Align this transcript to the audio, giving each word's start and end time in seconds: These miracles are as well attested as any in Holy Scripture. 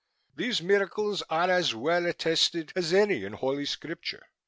These 0.35 0.63
miracles 0.63 1.21
are 1.29 1.51
as 1.51 1.75
well 1.75 2.07
attested 2.07 2.73
as 2.75 2.91
any 2.91 3.23
in 3.23 3.33
Holy 3.33 3.65
Scripture. 3.67 4.25